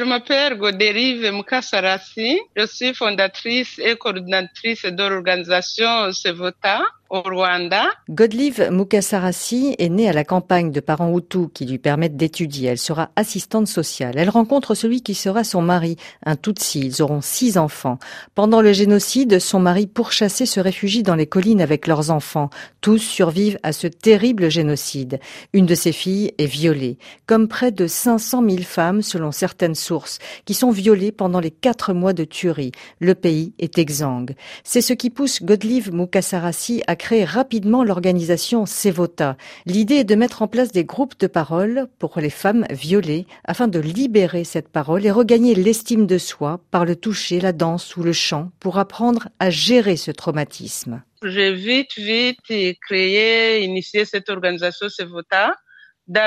[0.00, 2.40] Je m'appelle Goderive Mukasarasi.
[2.56, 7.90] Je suis fondatrice et coordinatrice de l'organisation Sevota au Rwanda.
[8.08, 12.68] Godlive Mukasarasi est née à la campagne de parents Hutus qui lui permettent d'étudier.
[12.68, 14.14] Elle sera assistante sociale.
[14.16, 16.80] Elle rencontre celui qui sera son mari, un Tutsi.
[16.80, 17.98] Ils auront six enfants.
[18.36, 22.48] Pendant le génocide, son mari pourchassé se réfugie dans les collines avec leurs enfants.
[22.80, 25.18] Tous survivent à ce terrible génocide.
[25.52, 26.96] Une de ses filles est violée,
[27.26, 31.92] comme près de 500 000 femmes selon certaines sources, qui sont violées pendant les quatre
[31.92, 32.72] mois de tuerie.
[33.00, 34.36] Le pays est exsangue.
[34.62, 39.36] C'est ce qui pousse Godlive Mukasarasi à créer rapidement l'organisation Sevota.
[39.64, 43.68] L'idée est de mettre en place des groupes de parole pour les femmes violées afin
[43.68, 48.02] de libérer cette parole et regagner l'estime de soi par le toucher, la danse ou
[48.02, 51.02] le chant pour apprendre à gérer ce traumatisme.
[51.24, 52.38] J'ai vite, vite
[52.86, 54.88] créé, initié cette organisation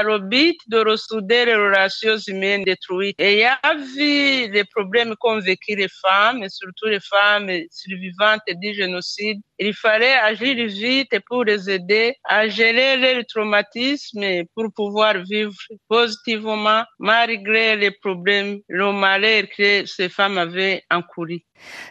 [0.04, 3.16] le but de ressouder les relations humaines détruites.
[3.20, 7.50] Et il y a vu les problèmes qu'ont vécu les femmes, et surtout les femmes
[7.70, 9.42] survivantes du génocide.
[9.60, 15.54] Il fallait agir vite pour les aider à gérer les traumatismes pour pouvoir vivre
[15.88, 21.44] positivement malgré les problèmes, le malheur que ces femmes avaient encouru.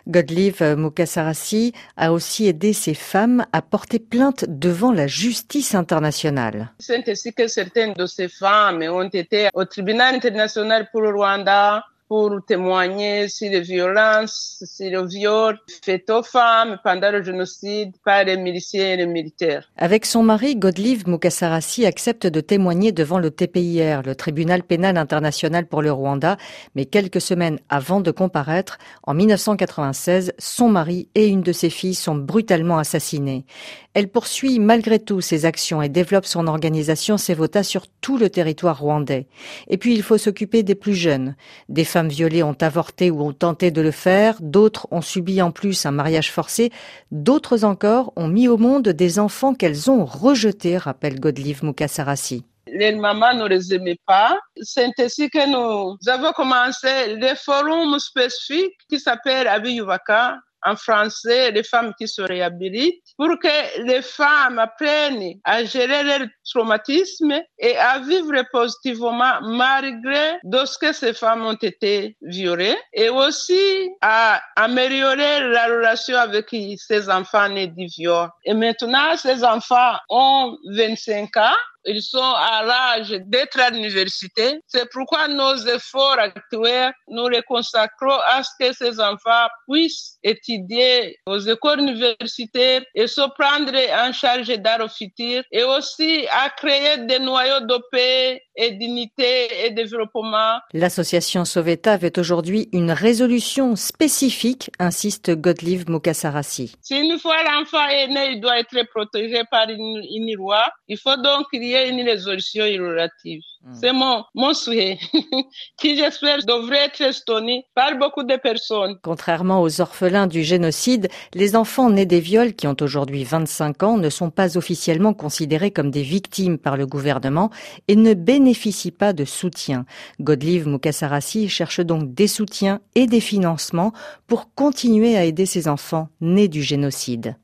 [0.06, 6.72] Godlive Mukasarasi a aussi aidé ces femmes à porter plainte devant la justice internationale.
[6.78, 11.84] C'est ainsi que certaines de ces femmes ont été au tribunal international pour le Rwanda,
[12.12, 18.24] pour témoigner sur les violences, sur le viol fait aux femmes pendant le génocide par
[18.24, 19.70] les miliciens et les militaires.
[19.78, 25.66] Avec son mari, Godlive Mukasarasi accepte de témoigner devant le TPIR, le tribunal pénal international
[25.66, 26.36] pour le Rwanda,
[26.74, 31.94] mais quelques semaines avant de comparaître, en 1996, son mari et une de ses filles
[31.94, 33.46] sont brutalement assassinés.
[33.94, 38.80] Elle poursuit malgré tout ses actions et développe son organisation Sevota sur tout le territoire
[38.80, 39.26] rwandais.
[39.68, 41.36] Et puis il faut s'occuper des plus jeunes,
[41.68, 45.50] des femmes violées ont avorté ou ont tenté de le faire, d'autres ont subi en
[45.50, 46.70] plus un mariage forcé,
[47.10, 52.92] d'autres encore ont mis au monde des enfants qu'elles ont rejetés, rappelle Godlive Mukasarasi les
[52.92, 54.38] mamans ne les aimaient pas.
[54.62, 61.62] C'est ainsi que nous avons commencé les forums spécifiques qui s'appellent Abiyuvaka en français, les
[61.62, 67.98] femmes qui se réhabilitent, pour que les femmes apprennent à gérer leur traumatisme et à
[68.00, 75.40] vivre positivement malgré de ce que ces femmes ont été violées et aussi à améliorer
[75.50, 78.28] la relation avec ces enfants nés du viol.
[78.44, 84.60] Et maintenant, ces enfants ont 25 ans ils sont à l'âge d'être à l'université.
[84.66, 91.18] C'est pourquoi nos efforts actuels, nous les consacrons à ce que ces enfants puissent étudier
[91.26, 93.72] aux écoles universitaires et se prendre
[94.06, 94.52] en charge
[94.88, 100.58] futur et aussi à créer des noyaux de paix et dignité et développement.
[100.72, 106.74] L'association Soveta avait aujourd'hui une résolution spécifique, insiste Godlive Mukasarasi.
[106.80, 110.64] Si une fois l'enfant est né, il doit être protégé par une, une loi.
[110.88, 113.42] Il faut donc qu'il y ait une résolution relative.
[113.64, 113.74] Hmm.
[113.80, 114.98] C'est mon, mon souhait,
[115.78, 118.98] qui j'espère devrait être estonné par beaucoup de personnes.
[119.02, 123.98] Contrairement aux orphelins du génocide, les enfants nés des viols qui ont aujourd'hui 25 ans
[123.98, 127.50] ne sont pas officiellement considérés comme des victimes par le gouvernement
[127.86, 129.86] et ne bénéficient pas de soutien.
[130.20, 133.92] Godlive Mukasarasi cherche donc des soutiens et des financements
[134.26, 137.36] pour continuer à aider ces enfants nés du génocide.